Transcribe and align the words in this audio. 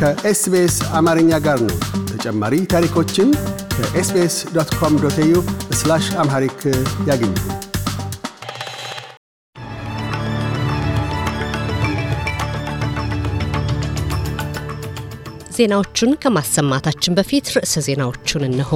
ከኤስቢኤስ 0.00 0.76
አማርኛ 0.98 1.30
ጋር 1.44 1.58
ነው። 1.62 1.76
ተጨማሪ 2.10 2.54
ታሪኮችን 2.72 3.28
ከ 3.76 4.00
SBS 4.00 4.36
dot 4.54 4.70
com 4.78 4.94
dot 5.02 5.18
au 5.22 5.34
Amharic 6.22 6.60
ያገኙ። 7.08 7.32
ዜናዎቹን 15.56 16.10
ከማሰማታችን 16.22 17.16
በፊት 17.18 17.46
ርዕሰ 17.56 17.82
ዜናዎቹን 17.86 18.42
እነሆ። 18.48 18.72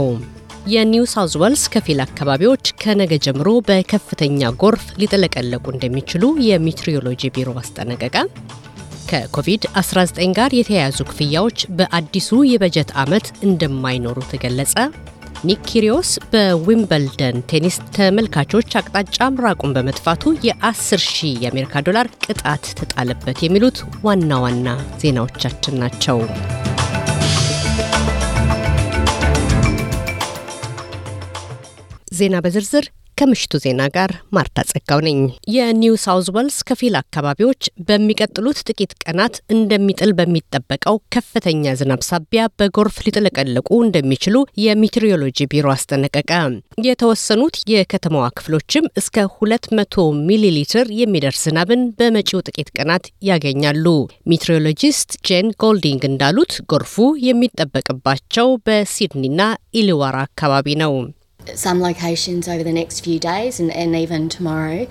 የኒው 0.67 1.05
ሳውዝ 1.13 1.35
ዌልስ 1.43 1.63
ከፊል 1.75 2.01
አካባቢዎች 2.05 2.73
ከነገ 2.83 3.13
ጀምሮ 3.27 3.49
በከፍተኛ 3.69 4.51
ጎርፍ 4.63 4.85
ሊጠለቀለቁ 5.01 5.65
እንደሚችሉ 5.73 6.33
የሚትሪዮሎጂ 6.47 7.31
ቢሮ 7.37 7.51
አስጠነቀቀ። 7.63 8.17
ከኮቪድ-19 9.11 10.35
ጋር 10.39 10.51
የተያያዙ 10.57 10.99
ክፍያዎች 11.09 11.61
በአዲሱ 11.79 12.41
የበጀት 12.51 12.91
ዓመት 13.03 13.27
እንደማይኖሩ 13.47 14.19
ተገለጸ። 14.33 14.75
ኒክ 15.45 15.61
ኪሪዮስ 15.69 16.11
በዊምበልደን 16.33 17.37
ቴኒስ 17.51 17.77
ተመልካቾች 17.97 18.77
አቅጣጫ 18.81 19.29
ምራቁን 19.35 19.75
በመጥፋቱ 19.77 20.33
የ10 20.47 21.05
ሺህ 21.09 21.35
የአሜሪካ 21.45 21.83
ዶላር 21.87 22.09
ቅጣት 22.27 22.67
ተጣለበት። 22.81 23.41
የሚሉት 23.47 23.79
ዋና 24.07 24.41
ዋና 24.45 24.69
ዜናዎቻችን 25.03 25.79
ናቸው። 25.83 26.21
ዜና 32.13 32.37
በዝርዝር 32.45 32.87
ከምሽቱ 33.21 33.55
ዜና 33.63 33.83
ጋር 33.95 34.11
ማርታ 34.35 34.65
ጸጋው 34.71 35.01
ነኝ። 35.07 35.19
የኒው 35.55 35.95
ሳውዝ 36.03 36.29
ዌልስ 36.37 36.59
ከፊል 36.69 36.95
አካባቢዎች 37.01 37.59
በሚቀጥሉት 37.89 38.59
ጥቂት 38.69 38.93
ቀናት 39.03 39.35
እንደሚጥል 39.55 40.13
በሚጠበቀው 40.19 40.97
ከፍተኛ 41.15 41.75
ዝናብ 41.81 42.03
ሳቢያ 42.09 42.45
በጎርፍ 42.59 42.97
ሊጥለቀለቁ 43.07 43.69
እንደሚችሉ 43.85 44.37
የሚትሪዮሎጂ 44.65 45.49
ቢሮ 45.53 45.67
አስጠነቀቀ። 45.75 46.31
የተወሰኑት 46.87 47.57
የከተማዋ 47.73 48.27
ክፍሎችም 48.39 48.89
እስከ 49.01 49.17
200 49.37 50.07
ሚሊ 50.27 50.45
ሊትር 50.57 50.87
የሚደርስ 51.01 51.43
ዝናብን 51.43 51.85
በመጪው 51.99 52.45
ጥቂት 52.49 52.69
ቀናት 52.77 53.05
ያገኛሉ። 53.29 53.87
meteorologist 54.33 55.13
ጄን 55.29 55.49
ጎልዲንግ 55.63 56.03
እንዳሉት 56.09 56.53
ጎርፉ 56.71 56.95
የሚጠበቅባቸው 57.29 58.51
በሲድኒና 58.67 59.41
ኢሊዋራ 59.75 60.17
አካባቢ 60.29 60.69
ነው። 60.83 60.95
some 61.57 61.81
locations 61.81 62.49
over 62.49 62.63
the 62.63 62.73
next 62.73 63.01
few 63.01 63.19
days 63.21 63.61
and, 63.61 63.71
and 63.73 63.95
even 63.97 64.29
tomorrow 64.29 64.83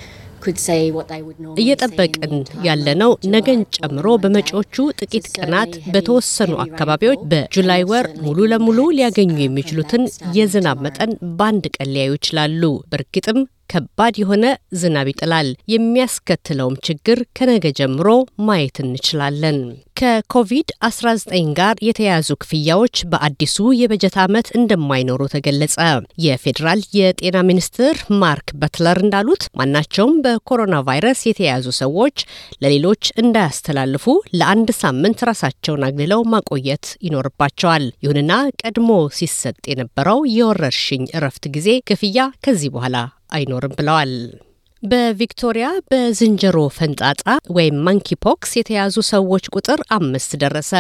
እየጠበቅን 1.62 2.34
ያለነው 2.68 3.12
ነገን 3.34 3.62
ጨምሮ 3.78 4.08
በመጪዎቹ 4.24 4.76
ጥቂት 5.00 5.26
ቀናት 5.38 5.72
በተወሰኑ 5.94 6.54
አካባቢዎች 6.66 7.22
በጁላይ 7.32 7.84
ወር 7.92 8.08
ሙሉ 8.26 8.48
ለሙሉ 8.54 8.80
ሊያገኙ 8.98 9.36
የሚችሉትን 9.42 10.04
የዝናብ 10.38 10.80
መጠን 10.88 11.12
በአንድ 11.40 11.66
ቀን 11.76 11.92
ሊያዩ 11.96 12.14
ይችላሉ። 12.20 12.62
በእርግጥም 12.92 13.40
ከባድ 13.70 14.16
የሆነ 14.22 14.46
ዝናብ 14.80 15.10
ይጥላል። 15.12 15.50
የሚያስከትለውም 15.74 16.80
ችግር 16.88 17.20
ከነገ 17.38 17.66
ጀምሮ 17.80 18.08
ማየት 18.48 18.78
እንችላለን። 18.84 19.60
ከኮቪድ-19 20.00 21.32
ጋር 21.58 21.76
የተያያዙ 21.86 22.30
ክፍያዎች 22.42 22.96
በአዲሱ 23.12 23.58
የበጀት 23.80 24.16
ዓመት 24.24 24.48
እንደማይኖሩ 24.60 25.22
ተገለጸ። 25.34 25.76
የፌዴራል 26.26 26.82
የጤና 26.98 27.38
ሚኒስትር 27.50 27.96
ማርክ 28.22 28.48
በትለር 28.62 29.00
እንዳሉት 29.04 29.44
ማናቸውም 29.60 30.16
በኮሮና 30.26 30.80
ቫይረስ 30.90 31.22
የተያያዙ 31.28 31.68
ሰዎች 31.82 32.18
ለሌሎች 32.64 33.04
እንዳያስተላልፉ 33.24 34.06
ለአንድ 34.40 34.72
ሳምንት 34.82 35.26
ራሳቸውን 35.30 35.86
አግልለው 35.90 36.24
ማቆየት 36.34 36.88
ይኖርባቸዋል። 37.08 37.86
ይሁንና 38.06 38.32
ቀድሞ 38.64 38.90
ሲሰጥ 39.20 39.60
የነበረው 39.74 40.22
የወረርሽኝ 40.38 41.06
እረፍት 41.18 41.46
ጊዜ 41.58 41.70
ክፍያ 41.90 42.18
ከዚህ 42.46 42.72
በኋላ 42.76 42.96
አይኖርም 43.30 43.74
ብለዋል። 43.80 44.14
በቪክቶሪያ 44.84 45.68
በዝንጀሮ 45.92 46.58
ፈንጣጣ 46.76 47.22
ወይም 47.56 47.78
ማንኪ 47.86 48.16
ፖክስ 48.26 48.52
የተያዙ 48.58 48.96
ሰዎች 49.10 49.46
ቁጥር 49.56 49.80
አምስት 49.96 50.32
ደረሰ። 50.44 50.72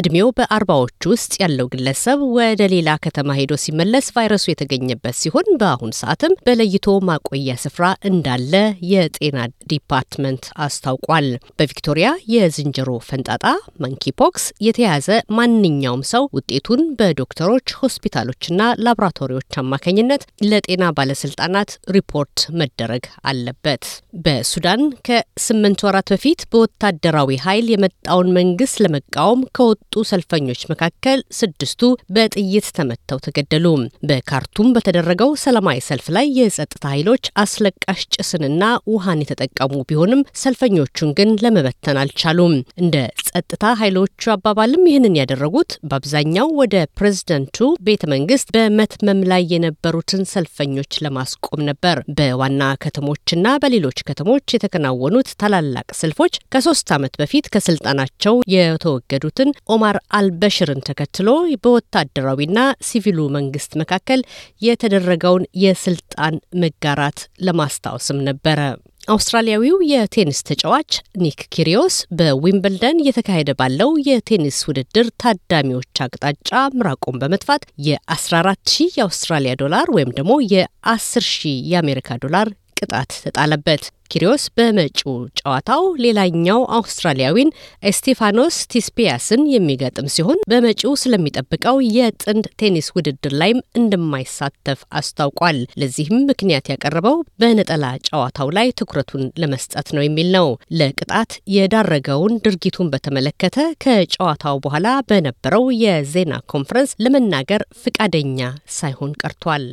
እድሜው 0.00 0.28
በአርባዎቹ 0.36 1.02
ውስጥ 1.12 1.32
ያለው 1.42 1.66
ግለሰብ 1.74 2.18
ወደ 2.36 2.62
ሌላ 2.72 2.96
ከተማ 3.04 3.36
ሄዶ 3.38 3.56
ሲመለስ 3.62 4.08
ቫይረሱ 4.16 4.44
የተገኘበት 4.50 5.16
ሲሆን 5.20 5.48
በአሁን 5.62 5.94
ሰዓትም 6.00 6.34
በለይቶ 6.46 6.96
ማቆያ 7.08 7.56
ስፍራ 7.64 7.82
እንዳለ 8.10 8.52
የጤና 8.90 9.38
ዲፓርትመንት 9.72 10.44
አስታውቋል። 10.66 11.28
በቪክቶሪያ 11.58 12.10
የዝንጀሮ 12.34 12.98
ፈንጣጣ 13.08 13.44
monkeypox 13.82 14.46
የተያዘ 14.66 15.08
ማንኛውም 15.38 16.04
ሰው 16.12 16.24
ውጤቱን 16.36 16.84
በዶክተሮች 17.00 17.76
ሆስፒታሎችና 17.80 18.60
ላቦራቶሪዎች 18.84 19.50
አማካኝነት 19.62 20.22
ለጤና 20.50 20.84
ባለስልጣናት 20.96 21.72
ሪፖርት 21.96 22.38
መደረግ 22.60 23.04
አለ 23.26 23.42
አለበት። 23.46 23.84
በሱዳን 24.24 24.80
ከስምንት 25.06 25.80
ወራት 25.86 26.08
በፊት 26.12 26.40
በወታደራዊ 26.52 27.38
ኃይል 27.44 27.66
የመጣውን 27.72 28.28
መንግስት 28.38 28.76
ለመቃወም 28.84 29.40
ከወጡ 29.56 30.04
ሰልፈኞች 30.10 30.60
መካከል 30.72 31.20
ስድስቱ 31.38 31.82
በጥይት 32.16 32.68
ተመተው 32.78 33.18
ተገደሉ። 33.26 33.66
በካርቱም 34.08 34.72
በተደረገው 34.76 35.30
ሰላማዊ 35.42 35.78
ሰልፍ 35.88 36.06
ላይ 36.16 36.26
የጸጥታ 36.38 36.84
ኃይሎች 36.94 37.24
አስለቃሽ 37.42 38.02
ጭስንና 38.16 38.62
ውሃን 38.92 39.22
የተጠቀሙ 39.24 39.82
ቢሆንም 39.88 40.22
ሰልፈኞቹን 40.42 41.12
ግን 41.18 41.32
ለመበተን 41.44 42.00
አልቻሉም። 42.02 42.54
እንደ 42.82 42.96
ጸጥታ 43.38 43.64
ኃይሎቹ 43.78 44.22
አባባልም 44.32 44.84
ይህንን 44.88 45.16
ያደረጉት 45.18 45.70
በአብዛኛው 45.88 46.48
ወደ 46.60 46.76
ፕሬዝደንቱ 46.98 47.56
ቤተ 47.86 48.02
መንግስት 48.12 48.48
በመትመም 48.56 49.20
ላይ 49.30 49.42
የነበሩትን 49.52 50.22
ሰልፈኞች 50.30 50.92
ለማስቆም 51.04 51.60
ነበር። 51.68 51.98
በዋና 52.18 52.62
ከተሞች 52.84 53.34
እና 53.36 53.54
በሌሎች 53.62 54.00
ከተሞች 54.08 54.54
የተከናወኑት 54.56 55.30
ታላላቅ 55.42 55.88
ሰልፎች 56.00 56.40
ከሶስት 56.54 56.94
ዓመት 56.96 57.14
በፊት 57.22 57.50
ከስልጣናቸው 57.54 58.36
የተወገዱትን 58.54 59.52
ኦማር 59.76 59.98
አልበሽርን 60.18 60.84
ተከትሎ 60.88 61.28
በወታደራዊና 61.58 62.58
ሲቪሉ 62.88 63.28
መንግስት 63.36 63.72
መካከል 63.82 64.22
የተደረገውን 64.66 65.46
የስልጣን 65.64 66.34
መጋራት 66.64 67.18
ለማስታወስም 67.46 68.20
ነበረ። 68.28 68.60
አውስትራሊያዊው 69.08 69.76
የቴኒስ 69.88 70.38
ተጫዋች 70.48 70.92
ኒክ 71.22 71.40
ኪሪዮስ 71.54 71.96
በዊምብልደን 72.18 73.00
እየተካሄደ 73.02 73.50
ባለው 73.60 73.90
የቴኒስ 74.08 74.58
ውድድር 74.68 75.08
ታዳሚዎች 75.22 76.00
አቅጣጫ 76.06 76.50
ምራቁን 76.78 77.20
በመትፋት 77.22 77.64
የ14 77.86 78.72
ሺህ 78.74 78.90
የአውስትራሊያ 78.98 79.52
ዶላር 79.62 79.88
ወይም 79.96 80.10
ደግሞ 80.18 80.32
የ10 80.54 81.04
ሺህ 81.30 81.58
የአሜሪካ 81.72 82.18
ዶላር 82.24 82.50
ቅጣት 82.76 83.12
ተጣለበት። 83.24 83.82
ኪሪዮስ 84.10 84.42
በመጪው 84.56 85.14
ጨዋታው 85.38 85.84
ሌላኛው 86.02 86.60
አውስትራሊያዊን 86.76 87.48
እስቴፋኖስ 87.90 88.56
ቲሲፓስን 88.72 89.42
የሚገጥም 89.52 90.10
ሲሆን 90.14 90.38
በመጪው 90.50 90.92
ስለሚጠብቀው 91.02 91.76
የጥንድ 91.96 92.46
ቴኒስ 92.60 92.88
ውድድር 92.96 93.34
ላይም 93.40 93.60
እንደማይሳተፍ 93.80 94.80
አስታውቋል። 95.00 95.58
ለዚህም 95.82 96.24
ምክንያት 96.30 96.70
ያቀረበው 96.72 97.18
በነጠላ 97.40 97.84
ጨዋታው 98.08 98.50
ላይ 98.58 98.70
ትኩረቱን 98.80 99.24
ለመስጠት 99.42 99.90
ነው 99.96 100.04
የሚል 100.04 100.30
ነው። 100.36 100.48
ለቅጣት 100.80 101.32
የዳረገውን 101.56 102.40
ድርጊቱን 102.46 102.92
በተመለከተ 102.94 103.52
ከጨዋታው 103.84 104.58
በኋላ 104.66 104.84
በነበረው 105.10 105.66
የዜና 105.84 106.34
ኮንፈረንስ 106.52 106.92
ለመናገር 107.04 107.64
ፍቃደኛ 107.82 108.40
ሳይሆን 108.76 109.12
ቀርቷል። 109.22 109.66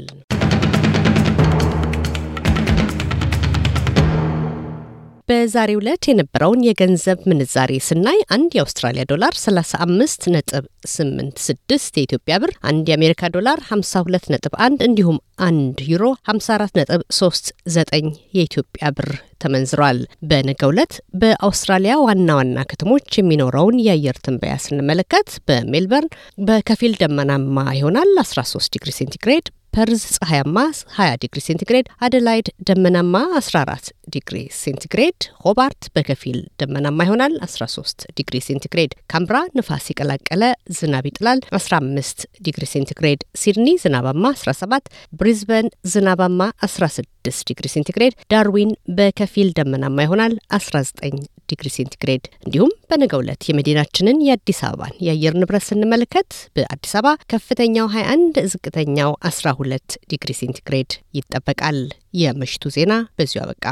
በዛሬው 5.30 5.80
ዕለት 5.82 6.04
የነበረውን 6.10 6.64
የገንዘብ 6.68 7.20
ምንዛሬ 7.30 7.72
ስናይ 7.86 8.18
አንድ 8.36 8.52
የአውስትራሊያ 8.56 9.04
ዶላር 9.12 9.34
35 9.40 10.28
ነጥብ 10.34 10.64
86 10.88 12.00
የኢትዮጵያ 12.00 12.38
ብር፣ 12.44 12.52
አንድ 12.70 12.90
የአሜሪካ 12.92 13.30
ዶላር 13.36 13.60
52 13.68 14.28
ነጥብ 14.34 14.56
1 14.66 14.84
እንዲሁም 14.88 15.18
አንድ 15.48 15.78
ዩሮ 15.92 16.04
54 16.28 16.78
ነጥብ 16.80 17.02
39 17.20 18.10
የኢትዮጵያ 18.38 18.92
ብር 18.98 19.10
ተመንዝሯል። 19.38 20.00
በነገ 20.30 20.62
ዕለት 20.70 20.94
በአውስትራሊያ 21.22 21.96
ዋና 22.06 22.30
ዋና 22.40 22.60
ከተሞች 22.72 23.10
የሚኖረውን 23.18 23.82
የአየር 23.88 24.20
ትንበያ 24.26 24.56
ስንመለከት 24.66 25.32
በሜልበርን 25.48 26.14
በከፊል 26.48 26.96
ደመናማ 27.02 27.68
ይሆናል 27.80 28.12
13 28.26 28.74
ዲግሪ 28.76 28.92
ሴንቲግሬድ 29.00 29.48
ፐርዝ 29.74 30.02
ፀሐያማ 30.16 30.58
20 30.96 31.14
ዲግሪ 31.22 31.40
ሴንቲግሬድ፣ 31.46 31.86
አደላይድ 32.06 32.48
ደመናማ 32.68 33.16
14 33.40 33.88
ዲግሪ 34.14 34.38
ሴንቲግሬድ፣ 34.60 35.18
ሆባርት 35.44 35.84
በከፊል 35.96 36.38
ደመናማ 36.62 37.00
ይሆናል 37.08 37.34
13 37.46 38.06
ዲግሪ 38.20 38.40
ሴንቲግሬድ፣ 38.48 38.92
ካንብራ 39.14 39.40
ንፋስ 39.58 39.86
የቀላቀለ 39.92 40.44
ዝናብ 40.80 41.08
ይጥላል 41.10 41.42
15 41.54 42.28
ዲግሪ 42.48 42.66
ሴንቲግሬድ፣ 42.74 43.22
ሲድኒ 43.44 43.68
ዝናባማ 43.84 44.34
17፣ 44.38 44.92
ብሪዝበን 45.14 45.70
ዝናባማ 45.94 46.40
16 46.70 47.10
ዲግሪ 47.50 47.68
ሴንቲግሬድ፣ 47.76 48.16
ዳርዊን 48.32 48.72
በከፊል 48.98 49.50
ደመናማ 49.60 49.98
ይሆናል 50.08 50.36
19 50.54 51.20
ዲግሪ 51.50 51.70
ሴንቲግሬድ። 51.76 52.24
እንዲሁም 52.46 52.72
በነገው 52.90 53.22
ዕለት 53.24 53.42
የመዲናችንን 53.50 54.18
የአዲስ 54.28 54.60
አበባን 54.68 54.94
የአየር 55.08 55.34
ንብረት 55.42 55.66
ስንመለከት 55.68 56.30
በአዲስ 56.56 56.94
አበባ 57.00 57.16
ከፍተኛው 57.32 57.88
21፣ 57.96 58.40
ዝቅተኛው 58.54 59.12
12 59.30 59.63
ዲግሪ 60.12 60.32
ሴንቲግሬድ 60.40 60.92
ይጠበቃል። 61.18 61.80
የምሽቱ 62.16 62.74
ዜና 62.76 62.94
በዚሁ 63.18 63.42
አበቃ። 63.44 63.66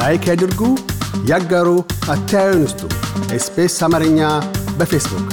like 0.00 0.24
ያድርጉ፣ 0.30 0.60
ያጋሩ፣ 1.30 1.68
አስተያየቱን 2.12 2.62
ይስጡ። 2.64 2.80
ኤስቢኤስ 3.36 3.76
አማርኛ 3.86 4.20
በፌስቡክ 4.78 5.28